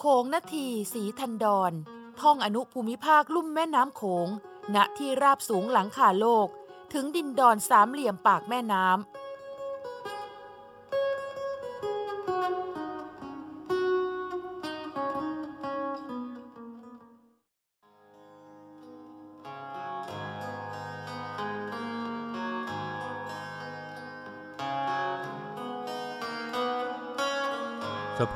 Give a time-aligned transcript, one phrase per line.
[0.00, 1.72] โขงนาทีสีทันดอน
[2.20, 4.28] ท่องอนุภูมิภาคลุ่มแม่น้ำโขง
[4.74, 6.48] ณที่ราบสูงหลังคาโลก
[6.92, 9.25] ถึงดินดอนสามเหลี่ยมปากแม่น้ำ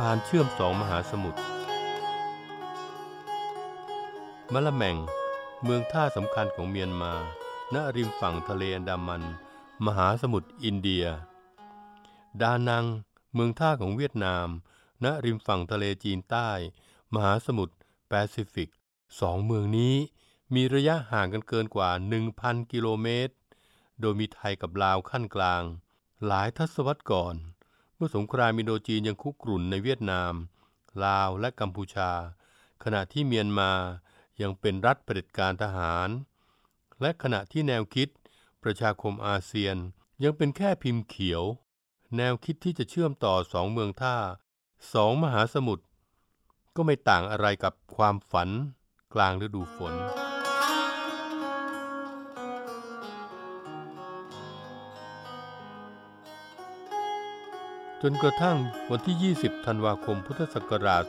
[0.09, 1.41] านเชื่อมสองมหาสมุทร
[4.53, 4.97] มะละแมง
[5.63, 7.13] เมืองท่าสำคัญของเมียนมา
[7.75, 9.23] ณ ริมฝั่งทะเลอันดามัน
[9.87, 11.07] มหาสมุทรอินเดีย
[12.43, 12.87] ดานัง
[13.35, 14.49] เมืองท่าของเวียดนาม
[15.05, 16.51] ณ ริมฝั่งทะเลจีนใต้
[17.15, 17.75] มหาสมุทร
[18.09, 18.71] แปซิฟิก
[19.21, 19.95] สองเมืองนี้
[20.55, 21.91] มีระยะห่างกันเกินกว่า
[22.31, 23.35] 1,000 กิโลเมตร
[24.01, 25.63] โดยมีไทยกับลาวขั้นกลาง
[26.27, 27.35] หลายทศวรรษก่อน
[28.03, 30.33] มื่อสงครามอินโดจีนยังคุกรุ่นในเวียดนาม
[31.05, 32.11] ลาวและกัมพูชา
[32.85, 33.73] ขณะที่เมียนมา
[34.43, 36.09] ยังเป็นรัฐเผด็จการทหาร
[37.01, 38.09] และขณะที่แนวคิด
[38.63, 39.77] ประชาคมอาเซียน
[40.23, 41.43] ยังเป็นแค่พิมพ์เขียว
[42.17, 44.17] แนวคิดที่จะเชื่อมต่อสองเมืองท่า
[44.95, 45.85] สองมหาสมุทร
[46.77, 48.49] ก็ไม่ต่างอะไรกับความฝัน
[49.15, 50.30] กลางฤดูฝน
[58.03, 58.59] จนกระทั่ง
[58.91, 61.03] วันที่ 20 ธันวาคม พุทธศักราช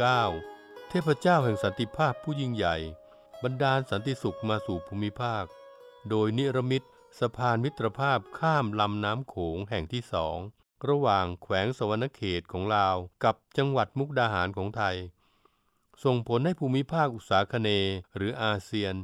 [0.00, 2.76] 2549 เทพเจ้าแห่งสันติภาพผู้ยิ่งใหญ่
[3.42, 5.44] บรรดาลสันติสุขมาสู่ภูมิภาค
[6.10, 6.82] โดยนิรมิต
[7.18, 10.36] สะพานมิตรภาพข้ามลำน้ำโขงแห่งที่สอง
[10.88, 14.96] ระหว่างแขวงสวรรณเขตของลาว กับจังหวัดมุกดาหารของไทย
[16.04, 17.68] ส่งผลให้ภูมิภาคอุตสาคเน
[18.16, 18.94] หรืออาเซียน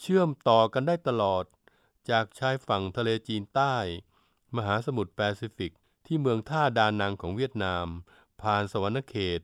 [0.00, 1.44] เชื่อมต่อกันได้ตลอด
[2.10, 3.74] จากชายฝั่งทะเลจีนใต้
[4.56, 5.72] มหาสมุทรแปซิฟิก
[6.12, 7.86] ที่เมืองท่าดานังของเวียดนาม
[8.40, 9.40] ผ่านสวรรณเขต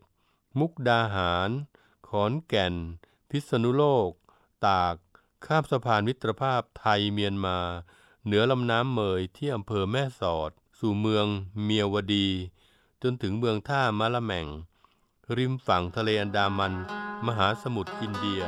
[0.59, 1.50] มุกดาหาร
[2.09, 2.75] ขอนแก่น
[3.31, 4.10] พิษณุโลก
[4.66, 4.97] ตาก
[5.47, 7.59] ข้ามสะพานมิตรภาพไทยเมียนมา
[8.25, 11.27] เหนือลำน้ำเมยที่อำเภอแม่สอด สู่เมือง
[11.65, 12.28] เมียวดี
[13.03, 14.47] จนถึงเมืองท่ามะละแม่ง
[15.37, 16.75] ริมฝั่งทะเลอันดามัน
[17.27, 18.43] มหาสมุทรอินเดีย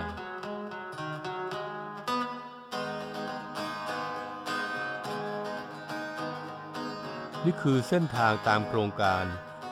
[7.45, 9.25] นี่คือเส้นทางตามโครงการ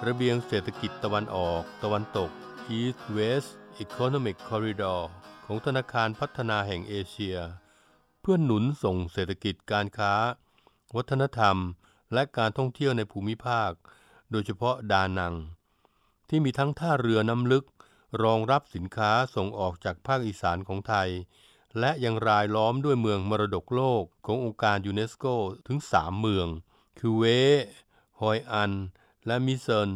[0.07, 2.31] ระเบียงเศรษฐกิจตะวันออก ตะวันตก
[2.79, 3.51] East West
[3.85, 5.01] Economic Corridor
[5.47, 7.37] ของธนาคารพัฒนาแห่งเอเชีย
[8.21, 10.15] เพื่อหนุนส่งเศรษฐกิจการค้า
[10.97, 11.57] วัฒนธรรม
[12.15, 13.71] และการท่องเที่ยวในภูมิภาค
[14.31, 15.35] โดยเฉพาะดานัง
[16.29, 17.67] ที่มีทั้งท่าเรือน้ำลึก
[18.23, 21.09] รองรับสินค้าส่งออกจากภาคอีสานของไทย
[21.81, 25.25] และยังรายล้อมด้วยเมืองมรดกโลกขององค์การยูเนสโก
[25.67, 26.49] ถึง 3 เมือง
[26.99, 27.25] คือเว
[28.21, 28.73] ฮอยอัน
[29.27, 29.91] และมิเซน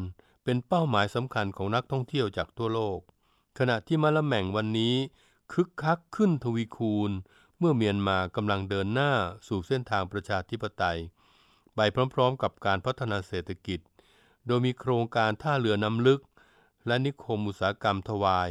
[0.44, 2.99] เป็นเป้าหมายสำคัญของนักท่องเที่ยวจากทั่วโลก
[3.59, 4.94] ขณะที่มะละแม่งวันนี้
[5.53, 7.11] คึกคักขึ้นทวีคูณ
[7.59, 9.12] เมื่อเมียนมากำลังเดินหน้า
[9.49, 10.99] สู่เส้นทางประชาธิปไตย
[11.75, 11.81] ไป
[12.15, 13.81] พร้อมๆกับการพัฒนาเศรษฐกิจ
[14.47, 16.21] โดยมีโครงการท่าเรือน้ำลึก
[16.87, 18.50] และนิคมอุตสาหกรรมทวาย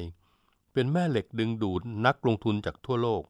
[0.73, 3.23] เป็นแม่เหล็กดึงดูดนักลงทุนจากทั่วโลก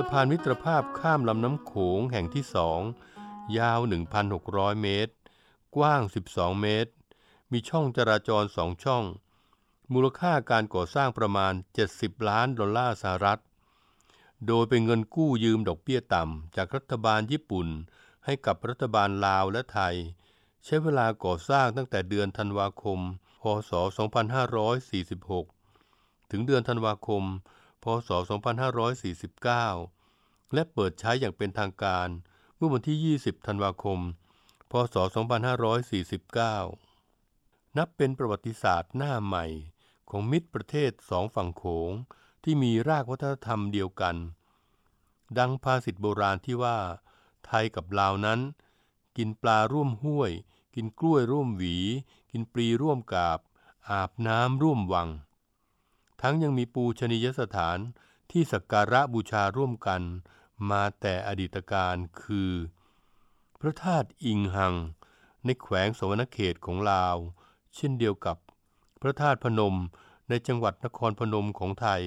[0.00, 2.80] สะพานมิตรภาพข้ามลำน้ำโขงแห่งที่สอง
[3.58, 3.80] ยาว
[4.30, 5.12] 1,600 เมตร
[5.76, 6.92] กว้าง 12 เมตร
[7.52, 9.04] มีช่องจราจรสองช่อง
[9.92, 11.52] มูลค่าการก่อสร้างประมาณ
[11.90, 13.40] 70 ล้านดอลลาร์สหรัฐ
[14.46, 17.68] โดยเป็นเงินกู้ยืมดอกเบี้ยต่ำ จากรัฐบาลญี่ปุ่น
[18.24, 19.94] ให้กับรัฐบาลลาวและไทย
[20.64, 23.00] ใช้เวลาก่อสร้างตั้งแต่เดือนธันวาคม
[23.40, 23.72] พศ
[25.36, 27.24] 2546 ถึงเดือนธันวาคม
[27.65, 27.65] พ
[28.08, 28.10] ศ
[28.92, 32.08] 2549 และเปิดใช้อย่างเป็นทางการ
[32.56, 33.98] เมื่อวันที่ 20 ธันวาคม
[34.70, 34.96] พศ
[36.56, 39.46] 2549 นับเป็นประวัติศาสตร์หน้าใหม่
[40.10, 41.92] ของมิตรประเทศสองฝั่งโขง
[42.44, 44.16] ที่มีรากวัฒนธรรมเดียวกัน
[45.38, 46.78] ดังภาษิตโบราณที่ว่า
[47.46, 48.40] ไทยกับลาวนั้น
[49.16, 50.32] กินปลาร่วมห้วย
[50.74, 51.76] กินกล้วยร่วมหวี
[52.30, 53.40] กินกินปลีร่วมกาบ
[53.90, 55.08] อาบน้ำร่วมวัง
[56.22, 57.78] ทั้งยังมีปูชนียสถาน
[58.30, 60.02] ที่สักการะบูชาร่วมกัน
[60.70, 62.52] มาแต่อดีตการคือ
[63.60, 64.74] พระธาตุอิงหัง
[65.44, 67.16] ในแขวงสวรรณเขตของลาว
[67.74, 68.36] เช่นเดียวกับ
[69.00, 69.76] พระธาตุพนม
[70.28, 72.02] ในจังหวัดนครพนมของไทย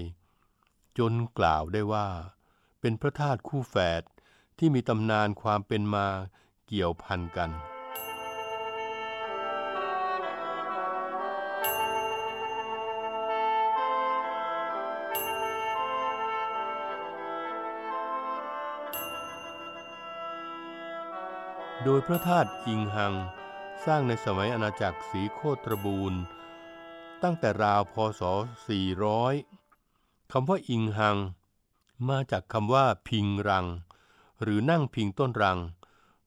[0.97, 2.07] จนกล่าวได้ว่า
[2.79, 4.01] เป็นพระธาตุคู่แฝด
[4.57, 6.07] ที่มีตำนานความเป็นมา
[6.67, 7.50] เกี่ยวพันกัน
[21.85, 23.13] โดยพระธาตุอิงหัง
[23.85, 26.21] สร้างในสมัยอาณาจักรศรีโคตรบูรณ์
[27.23, 28.21] ตั้งแต่ราวพศ
[29.47, 31.17] 400 คำว่าอิงหัง
[32.09, 33.65] มาจากคำว่าพิงรัง
[34.41, 35.59] หรือนั่งพิงต้นรัง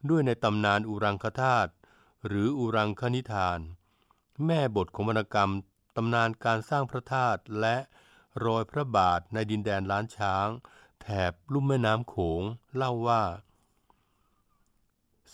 [0.08, 1.70] ด้วยในตำนานอุรังคธาตุ
[2.26, 3.58] หรืออุรังคนิทาน
[4.46, 5.52] แม่บทของวรรณกรรม
[5.96, 7.76] ตำนานการสร้างพระธาตุและ
[8.44, 10.48] รอยพระบาทในดินแดนล้านช้าง
[11.00, 12.42] แถบลุ่มแม่น้ำโขง
[12.76, 13.22] เล่าว่า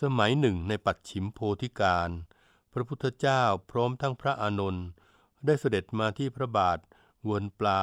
[0.05, 2.11] สมัยหนึ่งในปัจฉิมโพธิการ
[2.73, 4.87] พระพุทธเจ้าพร้อมทั้งพระอานนท์
[5.47, 6.79] ได้เสด็จมาที่พระบาท
[7.29, 7.83] วนปลา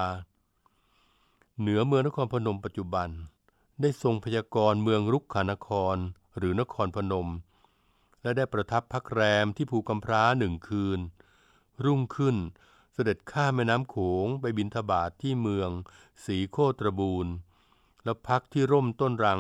[1.60, 3.10] เหนือเมืองนครพนมปัจจุบัน
[3.82, 5.96] ได้ทรงพยากรณ์เมืองรุกขานคร
[6.38, 7.30] หรือนครพนม
[8.22, 11.00] และได้ประทับพักแรมที่ภูกำพร้าหนึ่งคืน
[11.86, 12.36] รุ่งขึ้น
[12.94, 13.96] เสด็จข้ามแม่น้ำโข
[14.26, 15.70] งไปบินทบาทที่เมือง
[16.26, 17.34] สีโคตรบูรณ์
[18.04, 19.40] แล้วพักที่ร่มต้นรัง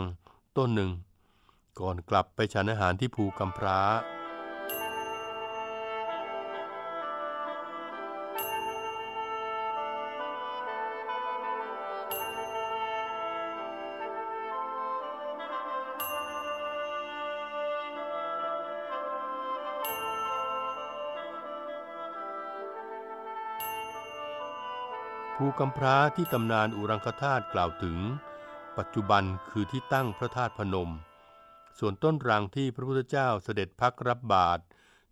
[0.57, 0.92] ต้นหนึ่ง
[1.80, 3.80] ก่อนกลับไปฉันอาหารที่ภูกำพร้า
[25.39, 27.98] ภูกำพร้าที่ตำนานอุรังคธาตุกล่าวถึง
[28.77, 30.92] ปัจจุบันคือที่ตั้งพระธาตุพนม
[31.80, 34.62] ส่วนต้นรังที่พระพุทธเจ้าเสด็จพักรับบาตร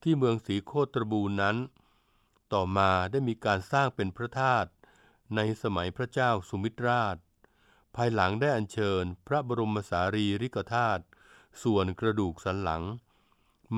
[0.04, 1.57] ที่เมืองศรีโคตรบูรนั้น
[2.54, 4.69] ต่อมาได้มีการสร้างเป็นพระธาตุ
[5.36, 7.18] ในสมัยพระเจ้าสุมิตรราช
[7.95, 11.04] ภายหลังได้อัญเชิญพระบรมสารีริกธาตุ
[11.63, 12.83] ส่วนกระดูกสันหลัง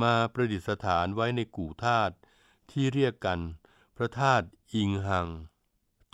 [0.01, 2.13] มาประดิษฐานไว้ในกู่ธาตุ
[2.71, 3.39] ที่เรียกกัน
[3.97, 5.27] พระธาตุอิงหัง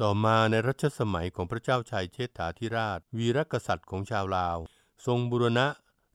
[0.01, 4.57] ต่อมาในรัชสมัยของพระเจ้าชัยเชษฐาธิราช วีรกษัตริย์ของชาวลาว
[5.05, 5.67] ทรงบุรณะ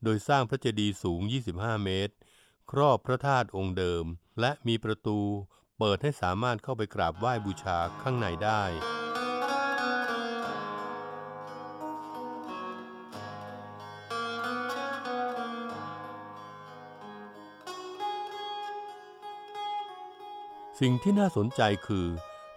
[0.04, 1.20] โดยสร้างพระเจดีย์สูง
[1.52, 2.14] 25 เมตร
[2.70, 4.04] ครอบพระธาตุองค์เดิม
[4.40, 5.18] และมีประตู
[5.78, 8.62] เปิดให้สามารถเข้าไปกราบไหว้บูชาข้างในได้
[20.80, 22.06] สิ่งที่น่าสนใจคือ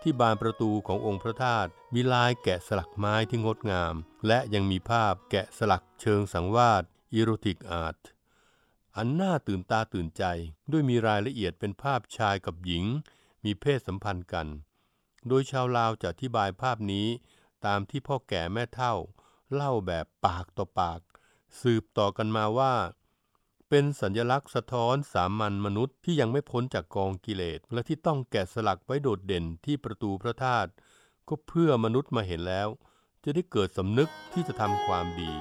[0.02, 3.96] ที่บานประตูขององค์พระธาตุมีลายแกะสลักไม้ที่งดงาม
[4.28, 6.84] และยังมีภาพแกะสลักเชิงสังวาส
[7.14, 7.98] อีโรติกอาร์ต
[8.96, 10.24] อันน่าตื่นตาตื่นใจ
[10.72, 12.86] ด้วยมีรายละเอียดเป็นภาพชายกับหญิง
[13.46, 14.48] มีเพศสัมพันธ์กัน
[15.28, 17.08] โดยชาวลาวจะอธิบายภาพนี้
[17.66, 18.94] ตามที่พ่อแก่แม่เฒ่า
[19.54, 21.02] เล่าแบบปากต่อปาก
[21.62, 22.74] สืบต่อกันมาว่า
[23.70, 30.72] เป็นสัญลักษณ์สะท้อนสามัญมนุษย์ที่ยังไม่พ้นจากกองกิเลส และที่ต้องแกะสลักไว้โดดเด่นที่ประตูพระธาตุ
[31.28, 32.70] ก็เพื่อมนุษย์มาเห็นแล้ว
[33.24, 35.34] จะได้เกิดสำนึกที่จะทำความดี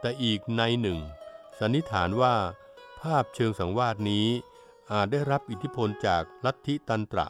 [0.00, 0.98] แต่อีกในหนึ่ง
[1.58, 2.34] สันนิษฐานว่า
[3.00, 4.26] ภาพเชิงสังวาสนี้
[4.92, 7.26] อาจได้รับอิทธิพลจากลัทธิตันตระ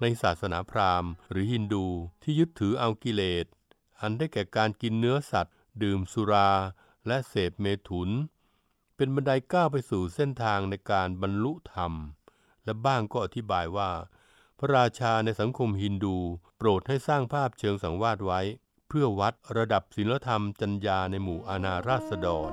[0.00, 1.86] ในศาสนาพราหมณ์หรือฮินดู
[2.22, 3.46] ที่ยึดถือเอากิเลส
[4.00, 6.50] อันได้แก่การกินเนื้อสัตว์ ดื่มสุรา
[7.06, 8.10] และเสพเมถุน
[8.96, 11.92] เป็นบันไดก้าวไปสู่เส้นทางในการบรรลุธรรม
[12.64, 13.90] และบ้างก็อธิบายว่า
[14.58, 16.16] พระราชาในสังคมฮินดู
[16.56, 18.40] โปรดให้สร้างภาพเชิงสังวาสไว้
[18.92, 22.52] เพื่อวัดระดับศีลธรรมจัญญาในหมู่อาณาราษฎร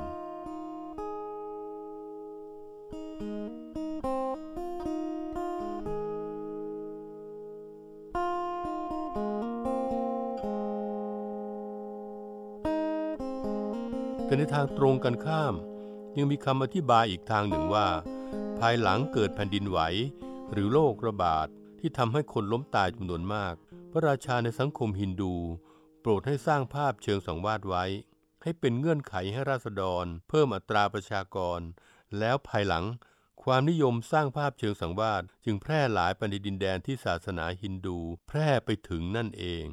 [14.26, 15.54] แต่ในทางตรงกันข้าม
[16.18, 17.88] ยังมีคำอธิบายอีกทางหนึ่งว่า
[18.60, 19.80] ภายหลังเกิดแผ่นดินไหว
[20.52, 21.48] หรือโรคระบาด
[21.80, 23.54] ที่ทำให้คนล้มตายจำนวนมาก
[23.92, 25.36] พระราชาในสังคมฮินดู
[26.10, 27.86] ปรดให้สร้างภาพเชิงสังวาสไว้
[28.44, 31.60] ให้เป็นเงื่อนไขให้ราษฎร เพิ่มอัตราประชากร
[32.20, 32.86] แล้วภายหลัง
[33.44, 39.68] ความนิยมสร้างภาพเชิงสังวาสจึงแพร่หลายไปในดินแดนที่ศาสนาฮินดู แพร่ไปถึงนั่นเอง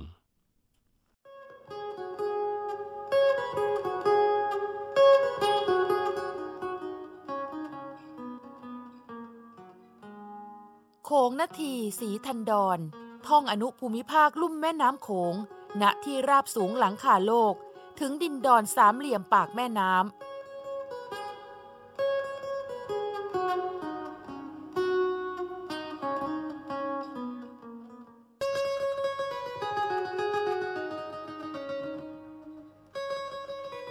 [11.05, 12.79] โขงนาทีสีทันดอน
[13.27, 15.37] ท่องอนุภูมิภาคลุ่มแม่น้ำโขง
[15.83, 17.55] ณที่ราบสูงหลังคาโลก
[18.01, 20.05] ถึงดินดอนสามเหลี่ยมปากแม่น้ำ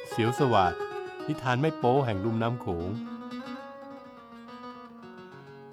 [0.09, 0.73] เสียวสวัสด
[1.27, 2.89] นิทานไม่โป๊แห่งลุ่มน้ำโขง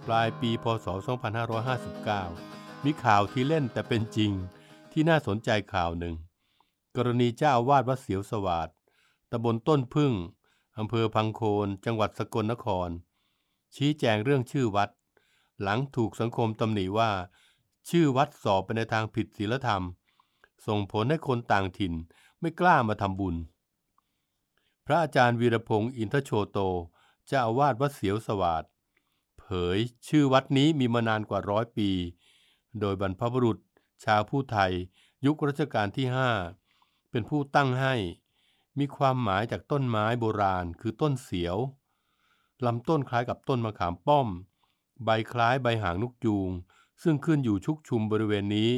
[0.07, 0.87] ปลายปีพศ
[2.07, 4.33] 2559 มีข่าวที่เล่นแต่เป็นจริง
[4.93, 6.15] ที่น่าสนใจข่าวหนึ่ง
[6.97, 8.71] กรณีเจ้าอาวาสวัดเสียวสวัสด
[9.31, 10.13] ตำบลต้นพึ่ง
[10.79, 12.89] อำเภอพังโคน จังหวัดสกลนคร
[13.75, 14.91] ชี้แจงเรื่องชื่อวัด
[15.63, 17.11] หลังถูกสังคมตำหนิว่า
[17.89, 19.83] ชื่อวัดสอบไปในทางผิดศีลธรรม
[20.67, 21.95] ส่งผลให้คนต่างถิ่น
[22.41, 23.37] ไม่กล้ามาทำบุญ
[24.87, 26.59] พระอาจารย์วีรพงศ์อินทโชโต
[27.27, 28.65] เจ้าอาวาสวัดเสียวสวัสด
[29.39, 29.45] เผ
[29.77, 29.79] ย
[30.09, 31.91] ชื่อวัดนี้มีมานานกว่าร้อยปี
[32.81, 33.59] โดยบรรพบุรุษ
[34.05, 34.73] ชาวผู้ไทย
[35.25, 36.31] ยุครัชกาลที่ห้า
[37.11, 37.95] เป็นผู้ตั้งให้
[38.79, 41.57] มีความหมายจากต้นไม้โบราณคือต้นเสียว
[42.67, 44.29] ลำต้นคล้ายกับต้นมะขามป้อม
[45.05, 46.51] ใบคล้ายใบหางนกยูง
[47.03, 48.73] ซึ่งขึ้นอยู่ชุกชุมบริเวณนี้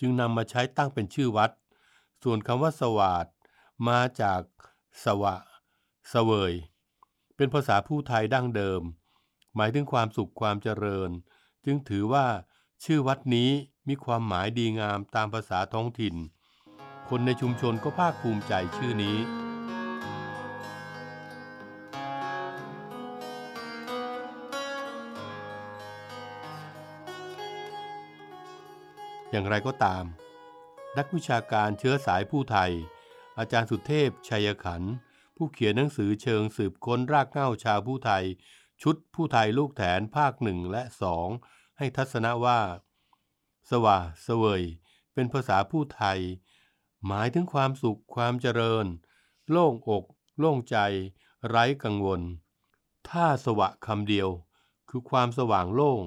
[0.00, 1.50] จึงนำมาใช้ตั้งเป็นชื่อวัด
[2.22, 3.26] ส่วนคำว่าสวาด
[3.88, 4.42] มาจาก
[5.04, 5.36] สวะ
[6.10, 6.52] เสวย
[7.36, 8.82] เป็นภาษาผู้ไทยดั้งเดิม
[9.56, 11.10] หมายถึงความสุขความเจริญ
[11.64, 12.26] จึงถือว่า
[12.84, 13.50] ชื่อวัดนี้
[13.88, 16.14] มีความหมายดีงามตามภาษาท้องถิ่น
[17.08, 19.18] คนในชุมชนก็ภาคภูมิใจชื่อนี้
[29.30, 30.04] อย่างไรก็ตาม
[30.98, 32.72] นักวิชาการเชื้อสายผู้ไทย
[33.38, 34.92] อาจารย์สุเทพ ชัยขันธ์
[35.36, 38.24] ผู้เขียนหนังสือเชิงสืบค้นรากเหง้าชาวผู้ไทย
[38.82, 41.28] ชุดผู้ไทยลูกแถนภาคหนึ่งและสอง
[41.78, 42.60] ให้ทัศนะว่า
[43.70, 44.62] สวะเสวย
[45.14, 46.20] เป็นภาษาผู้ไทย
[47.06, 48.86] หมายถึงความสุขความเจริญ
[49.50, 50.04] โล่งอก
[50.38, 50.76] โล่งใจ
[51.48, 52.20] ไร้กังวล
[53.08, 54.28] ถ้าสวะคำเดียว
[54.88, 56.00] คือความสว่างโล่ง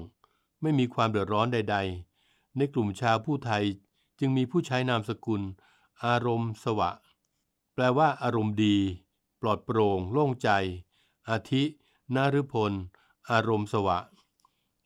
[0.62, 1.76] ไม่มีความเดือดร้อนใด
[2.16, 3.64] ๆ ในกลุ่มชาวผู้ไทย
[4.18, 5.42] จึงมีผู้ใช้นามสกุล
[6.04, 6.90] อารมณ์สวะ
[7.74, 8.76] แปลว่า อารมณ์ดี
[9.40, 10.50] ปลอดโปร่ง โล่งใจ
[11.28, 11.62] อาทิ
[12.14, 12.72] นาฤพล
[13.30, 13.98] อารมณ์สวะ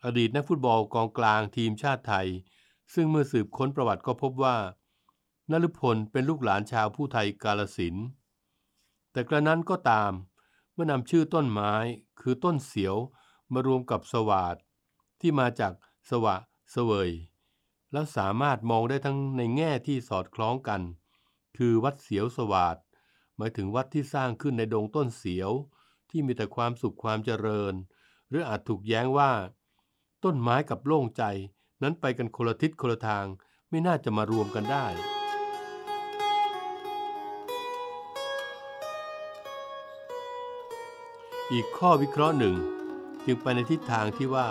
[0.06, 2.28] อดีตนักฟุตบอลกองกลางทีมชาติไทย
[2.94, 4.56] ซึ่งเมื่อสืบค้นประวัติก็พบว่า
[5.50, 7.96] นฤพลเป็นลูกหลานชาวผู้ไทยกาลสิน
[9.12, 10.12] แต่กระนั้นก็ตาม
[10.72, 11.72] เมื่อนำชื่อต้นไม้
[12.20, 12.96] คือต้นเสียว
[13.52, 14.56] มารวมกับสวาด
[15.20, 15.72] ที่มาจาก
[16.10, 16.36] สวะ
[16.72, 17.10] เสวย
[17.92, 20.82] แล้วสามารถมองได้ทั้งในแง่ที่สอดคล้องกัน
[21.56, 22.76] คือวัดเสียวสวาด
[23.36, 25.50] หมายถึงวัดที่สร้างขึ้นในดงต้นเสียว
[26.10, 27.74] ที่มีแต่ความสุขความเจริญ
[28.28, 29.30] หรืออาจถูกแย้งว่า
[30.24, 31.22] ต้นไม้กับโล่งใจ
[31.82, 33.26] นั้นไปกันคนละทิศคนละทาง
[33.70, 34.86] ไม่น่าจะมารวมกันได้
[41.52, 42.56] อีกข้อวิเคราะห์หนึ่ง
[43.24, 44.48] จึงไปในทิศทางที่ว่า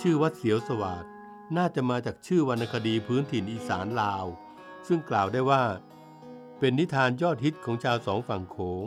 [0.00, 1.04] ชื่อวัดเสียวสวัสด
[1.56, 4.24] น่าจะมาจากชื่อวรรณคดีพื้นถิ่นอีสานลาว
[4.86, 5.62] ซึ่งกล่าวได้ว่า
[6.58, 8.84] เป็นนิทานยอดฮิตของชาวสองฝั่งโขง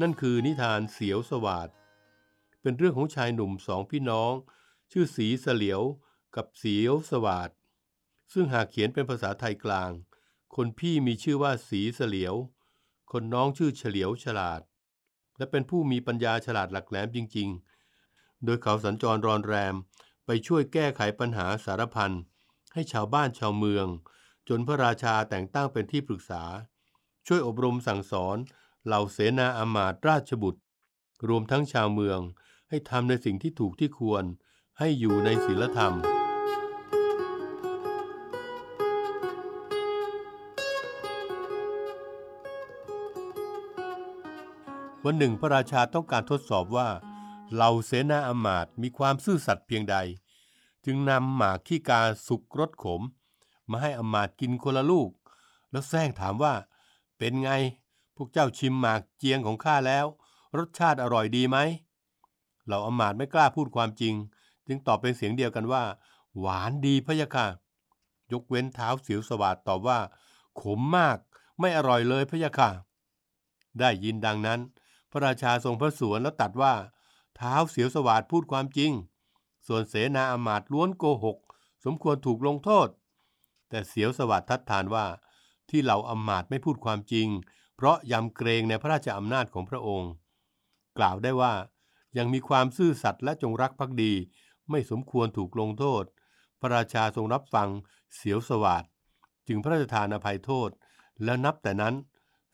[0.00, 1.68] นั่นคือนิทานเสียวสวัสด
[2.62, 4.32] เป็นเรื่องของชายหนุ่มสองพี่น้อง
[4.94, 5.82] ชื่อสีเสลียว
[6.36, 7.52] กับเสียวสวัสด
[8.32, 9.90] ซึ่งหากเขียนเป็นภาษาไทยกลาง
[10.56, 12.34] คนพี่มีชื่อว่าสีเสลียว
[13.12, 14.60] คนน้องชื่อเฉลียวฉลาด
[15.38, 17.48] และเป็นผู้มีปัญญาฉลาดหลักแหลมจริง
[17.98, 19.74] ๆ โดยเขาสัญจรรอนแรม
[20.26, 22.12] ไปช่วยแก้ไขปัญหาสารพัน
[22.72, 23.86] ให้ชาวบ้านชาวเมือง
[24.48, 26.42] จนพระราชาแต่งตั้งเป็นที่ปรึกษา
[27.26, 28.36] ช่วยอบรมสั่งสอน
[28.86, 30.60] เหล่าเสนาอามาตราชบุตร
[31.28, 32.20] รวมทั้งชาวเมือง
[32.68, 34.24] ให้ทำในสิ่งที่ถูกที่ควร
[34.84, 35.94] ให้อยู่ในศีลธรรม
[45.04, 46.88] วันหนึ่งพระราชาต้องการทดสอบว่า
[47.52, 49.96] เหล่าเสนาอามาตย์มีความซื่อสัตย์เพียงใด
[50.84, 53.02] จึงนำหมากขี้กาสุกรสขม
[53.70, 55.10] มาให้อามาตย์กินคนละลูก
[55.70, 56.54] แล้วแซงถามว่า
[57.18, 57.50] เป็นไง
[58.16, 60.06] พวกเจ้าชิมหมากเจียงของข้าแล้ว
[60.58, 61.58] รสชาติอร่อยดีไหม
[62.66, 64.16] เหล่าอามาตย์ไม่กล้าพูดความจริง
[64.66, 65.84] จึงตอบเป็นเสียงเดียวกันว่า
[66.38, 67.46] หวานดีพะยะค่ะ
[68.32, 69.98] ยกเว้นเท้าเสียวสวัสดตอบว่า
[70.60, 71.18] ขมมาก
[71.60, 72.70] ไม่อร่อยเลยพะยะค่ะ
[73.78, 74.60] ได้ยินดังนั้น
[75.10, 76.74] พระราชาทรงพระสวนแล้วตัดว่า
[77.36, 78.92] เท้าเสียวสวัสดพูดความจริง
[79.66, 81.38] ส่วนเสนาอามาตย์ล้วนโกหก
[81.84, 82.88] สมควรถูกลงโทษ
[83.68, 85.06] แต่เสียวสวัสดทัดทานว่า
[85.70, 87.28] ที่เหล่าอามาตย์ไม่พูดความจริง
[87.76, 90.10] เพราะยำเกรงในพระราชอำนาจของพระองค์
[90.98, 91.54] กล่าวได้ว่า
[92.18, 94.12] ยังมีความซื่อสัตย์และจงรักภักดี
[94.72, 96.04] ไม่สมควรถูกลงโทษ
[96.60, 97.68] พระราชาทรงรับฟัง
[98.14, 98.84] เสียวสวาด
[99.48, 100.70] จึงพระราชทานอภัยโทษ
[101.24, 101.94] แล้วนับแต่นั้น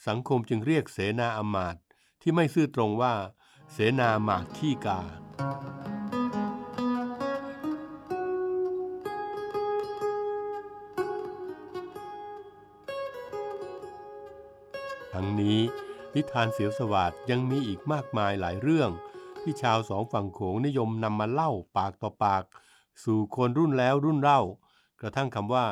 [0.07, 1.83] สังคมจึงเรียกเสนาอมาตย์
[2.21, 3.15] ที่ไม่ซื่อตรงว่า
[3.73, 5.01] เสนาหมากขี้กา
[15.13, 15.61] ทั้งนี้
[16.15, 18.91] นิทานเสียวสวาดยังมีอีกมากมายหลายเรื่อง
[19.50, 22.45] ที่ชาวสองฝั่งโขงนิยมนำมาเล่าปากต่อปาก
[23.05, 24.40] สู่คนรุ่นแล้วรุ่นเล่า
[25.00, 25.67] กระทั่งคำว่า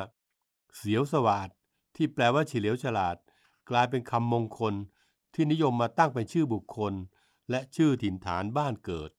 [0.77, 1.49] เสียวสวาด
[1.95, 3.15] ที่แปลว่าเฉลียวฉลาด
[3.69, 4.73] กลายเป็นคำมงคล
[5.33, 6.93] ที่นิยมมาตั้งเป็นชื่อบุคคล
[7.49, 9.11] และชื่อถิ่นฐานบ้านเกิด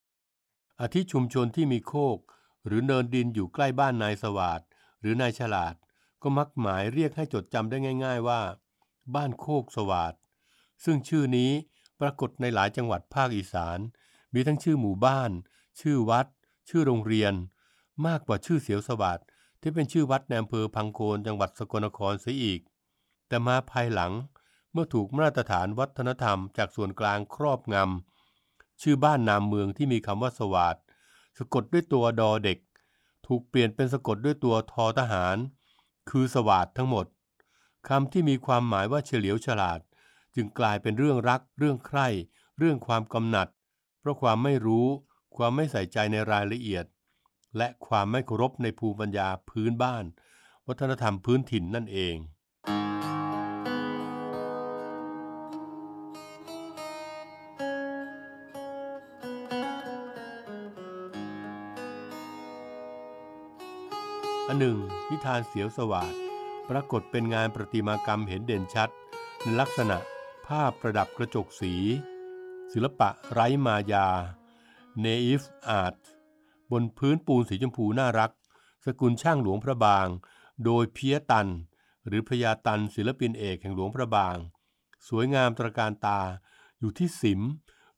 [0.80, 2.18] อาทิชุมชนที่มีโคก
[2.66, 4.60] หรือเนินดินอยู่ใกล้บ้านนายสวาด
[5.00, 5.74] หรือนายฉลาด
[6.22, 8.40] ก็มักหมายเรียกให้จดจำได้ง่าย ๆว่า
[9.14, 10.14] บ้านโคกสวาด
[10.84, 11.50] ซึ่งชื่อนี้
[12.00, 13.80] ปรากฏในหลายจังหวัดภาคอีสาน
[14.34, 15.30] มีทั้งชื่อหมู่บ้าน
[15.80, 16.26] ชื่อวัด
[16.68, 17.32] ชื่อโรงเรียน
[18.06, 19.22] มากกว่าชื่อเสียวสวัสด
[19.60, 22.60] ที่เป็นชื่อวัดในอำเภอพังโคนจังหวัดสกลนครเสียอีก
[23.28, 24.12] แต่มาภายหลัง
[24.72, 30.76] เมื่อถูกมาตรฐานวัฒนธรรมจากส่วนกลางครอบงำชื่อบ้านนามเมืองที่มีคำว่าสวัสด
[31.38, 32.58] สะกดด้วยตัวดอเด็ก
[33.26, 35.36] ถูกเปลี่ยนเป็นสะกดด้วยตัวทอทหาร
[36.10, 37.06] คือสวัสดทั้งหมด
[37.88, 39.80] คำที่มีความหมายว่าเฉลียวฉลาด
[40.34, 42.08] จึงกลายเป็นเรื่องรัก เรื่องใคร่
[42.58, 43.48] เรื่องความกำหนัด
[44.00, 44.86] เพราะความไม่รู้
[45.36, 46.84] ความไม่ใส่ใจในรายละเอียด
[47.56, 50.04] และความไม่เคารพในภูมิปัญญาพื้นบ้าน
[50.66, 52.16] วัฒนธรรมพื้นถิ่นนั่นเอง
[64.50, 64.78] อันหนึ่ง
[65.10, 66.14] นิทานเสียวสวาด
[66.70, 68.90] ปรากฏเป็นงานประติมากรรมเห็นเด่นชัด
[69.42, 69.96] ในลักษณะ
[70.46, 71.74] ภาพประดับกระจกสี
[72.72, 74.08] ศิลปะไร้มายา
[75.04, 75.46] Naive
[75.80, 75.96] Art
[76.72, 78.32] บนพื้นปูนสีชมพูน่ารัก
[78.84, 80.08] สกุลช่างหลวงพระบาง
[80.64, 81.48] โดยเพียตัน
[82.06, 84.36] หรือพระยาตันศิลปินเอกแห่งหลวงพระบาง
[85.08, 86.20] สวยงามตระการตา
[86.78, 87.40] อยู่ที่สิม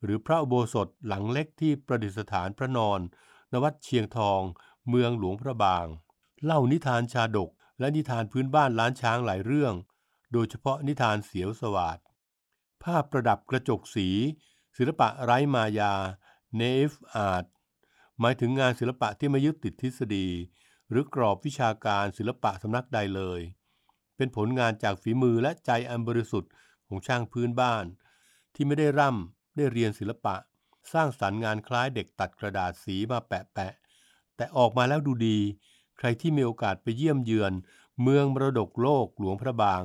[0.03, 2.99] หรือพระอุโบสถหลังเล็กที่ประดิษฐานพระนอน
[3.53, 4.41] นวัดเชียงทอง
[4.89, 5.85] เมืองหลวงพระบาง
[6.43, 9.73] เล่านิทานชาดก และนิทานพื้นบ้านล้านช้างหลายเรื่อง
[10.33, 11.97] โดยเฉพาะนิทานเสียวสวาด
[12.83, 14.09] ภาพประดับกระจกสี
[14.77, 15.93] ศิลปะไร้มายา
[16.59, 16.97] Naive
[17.29, 17.45] Art
[18.19, 20.27] หมายถึงงานศิลปะที่ไม่ยึดติดทฤษฎี
[20.89, 23.41] หรือกรอบวิชาการศิลปะสำนักใดเลย
[24.15, 26.51] เป็นผลงานจากฝีมือและใจอันบริสุทธิ์
[26.87, 27.85] ของช่างพื้นบ้าน
[28.53, 30.35] ที่ไม่ได้ร่ำได้เรียนศิลปะ
[30.93, 33.73] สร้างสรรค์งานคล้ายเด็กตัดกระดาษสีมาแปะแปะ
[34.35, 35.37] แต่ออกมาแล้วดูดี
[35.97, 37.53] ใครที่มีโอกาสไปเยี่ยมเยือน
[38.01, 39.81] เมืองมรดกโลกหลวงพระบาง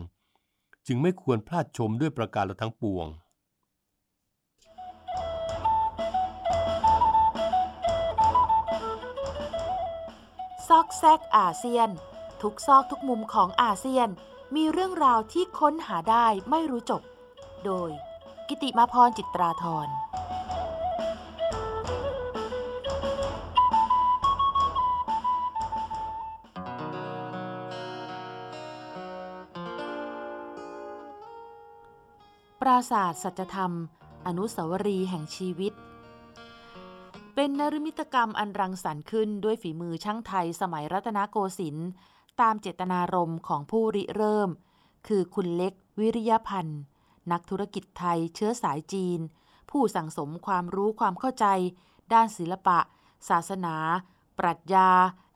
[0.86, 3.06] จึงไม่ควรพลาดชมด้วยประการละทั้งปวง
[10.68, 11.90] ซอกแซกอาเซียน
[12.42, 14.08] ทุกซอกทุกมุมของอาเซียน
[14.56, 17.02] มีเรื่องราวที่ค้นหาได้ไม่รู้จบ
[17.64, 17.90] โดย
[18.48, 19.88] กิติมาพรจิตราธร
[32.60, 33.72] ปราศาสตร์สัจธรรม
[34.26, 35.72] อนุสาวรีย์แห่งชีวิต
[37.38, 41.88] เป็นนริมิตกรรมอันรังสรรค์ขึ้นด้วยฝีมือช่างไทยสมัยรัตนโกสินทร์
[42.40, 44.50] ตามเจตนารมณ์ของผู้ริเริ่ม
[45.06, 46.80] คือคุณเล็กวิริยพันธ์
[47.32, 49.20] นักธุรกิจไทยเชื้อสายจีน
[49.70, 51.46] ผู้สั่งสมความรู้ความเข้าใจ
[52.12, 52.78] ด้านศิลปะ
[53.28, 53.76] ศาสนา
[54.38, 54.90] ปรัชญา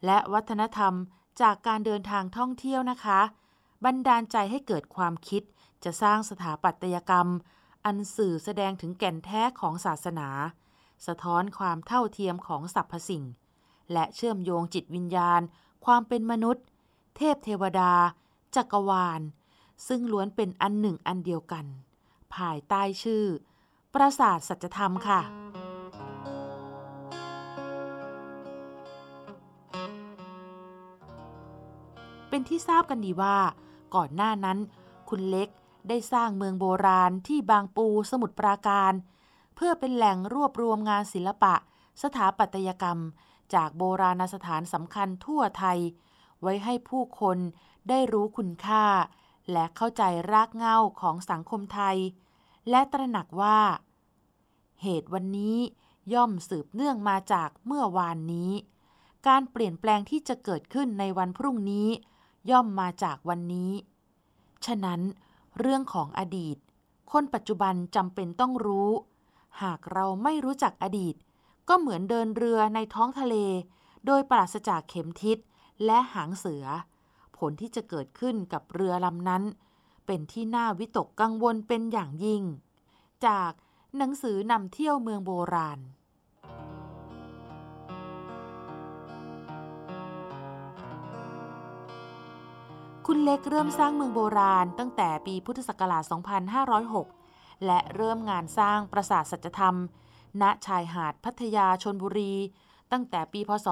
[0.07, 0.95] และวัฒนธรรม
[1.43, 3.21] จากการเดินทางท่องเที่ยวนะคะ
[3.85, 5.43] บันดาลใจให้เกิดความคิด
[5.85, 7.29] จะสร้างสถาปัตยกรรม
[7.85, 10.29] อันสื่อแสดงถึงแก่นแท้ของศาสนา
[11.07, 13.25] สะท้อนความเท่าเทียมของสรรพสิ่ง
[13.93, 15.41] และเชื่อมโยงจิตวิญญาณ
[15.85, 16.65] ความเป็นมนุษย์
[17.17, 17.93] เทพเทวดา
[18.55, 19.21] จักรวาล
[19.87, 21.67] ซึ่งล้วนเป็นอันหนึ่งอันเดียวกัน
[22.35, 23.25] ภายใต้ชื่อ
[23.95, 25.21] ปราสาทสัจธรรมค่ะ
[32.29, 33.37] เป็นที่ทราบกันดีว่า
[33.95, 34.59] ก่อนหน้านั้น
[35.09, 35.49] คุณเล็ก
[35.89, 38.93] ได้สร้างเมืองโบราณที่บางปูสมุทรปราการ
[39.63, 41.55] พื่อเป็นแหล่งรวบรวมงานศิลปะ
[42.03, 42.99] สถาปัตยกรรม
[43.55, 45.79] จากโบราณสถานสำคัญทั่วไทย
[46.43, 47.39] ไว้ให้ผู้คน
[47.89, 48.85] ได้รู้คุณค่า
[49.53, 51.97] และเข้าใจรากเหง้าของสังคมไทย
[52.71, 53.61] และตระหนักว่า
[54.83, 55.57] เหตุวันนี้
[56.15, 58.53] ย่อมสืบเนื่องมาจากเมื่อวานนี้
[59.27, 61.89] การเปลี่ยนแปลงที่จะเกิดขึ้นในวันพรุ่งนี้
[62.51, 63.73] ย่อมมาจากวันนี้
[64.67, 65.01] ฉะนั้น
[65.59, 66.57] เรื่องของอดีต
[67.13, 68.91] คนปัจจุบันจำเป็นต้องรู้
[69.63, 71.15] หากเราไม่รู้จักอดีต
[71.69, 73.37] ก็เหมือนเดินเรือในท้องทะเล
[74.07, 75.39] โดยปราศจากเข็มทิศ
[75.85, 76.65] และหางเสือ
[77.37, 79.43] ผลที่จะเกิดขึ้นกับเรือลำนั้น
[80.07, 82.43] เป็นที่น่าวิตกกังวลเป็นอย่างยิ่ง
[83.27, 83.53] จาก
[83.97, 85.79] หนังสือนำเที่ยวเมืองโบราณ
[93.07, 96.03] คุณเล็กเริ่มสร้างเมืองโบราณตั้งแต่ปีพุทธศักราช
[96.69, 97.20] 2506
[97.67, 99.77] และเริ่มงานสร้างปราสาทสัจธรรม
[100.43, 102.35] ณชายหาดพัทยาชนบุรี
[102.93, 103.67] ตั้งแต่ปีพศ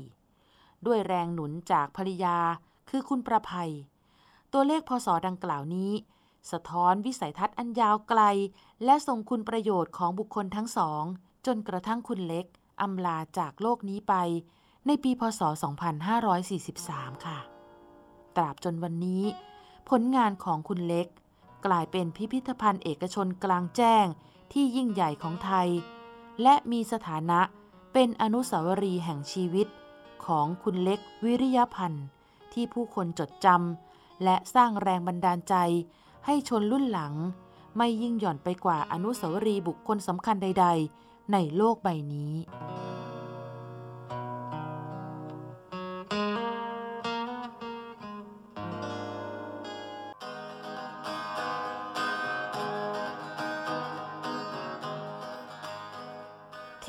[0.00, 2.38] 2524 ด้วยแรงหนุนจากภริยา
[2.88, 3.72] คือคุณประภัย
[4.52, 5.92] ตัวเลขพศดังกล่าวนี้
[6.50, 8.22] สะท้อนวิสัยทัศน์อันยาวไกล
[8.84, 11.02] และทรงคุณประโยชน์ของบุคคลทั้งสอง
[11.46, 12.46] จนกระทั่งคุณเล็ก
[12.80, 14.14] อำลาจากโลกนี้ไป
[14.86, 15.40] ในปีพศ
[16.32, 17.38] 2543 ค่ะ
[18.36, 19.24] ตราบจนวันนี้
[19.90, 21.08] ผลงานของคุณเล็ก
[21.66, 24.06] กลายเป็นพิพิธภัณฑ์เอกชนกลางแจ้ง
[24.52, 25.68] ที่ยิ่งใหญ่ของไทย
[26.42, 27.40] และมีสถานะ
[27.92, 29.66] เป็นอนุสาวรีย์แห่งชีวิต
[30.26, 32.06] ของคุณเล็กวิริยพันธ์
[32.52, 35.54] ที่ผู้คนจดจำและสร้างแรงบันดาลใจ
[36.26, 37.14] ให้ชนรุ่นหลัง
[37.76, 40.66] ไม่ยิ่งหย่อนไปกว่าอนุสาวรีย์บุคคลสำคัญใด
[40.98, 42.32] ๆ ในโลกใบนี้